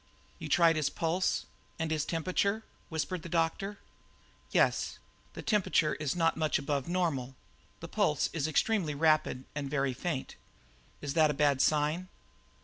[0.39, 1.45] "You tried his pulse
[1.77, 3.77] and his temperature?" whispered the doctor.
[4.49, 4.97] "Yes.
[5.33, 7.35] The temperature is not much above normal,
[7.81, 10.35] the pulse is extremely rapid and very faint.
[11.01, 12.07] Is that a bad sign?"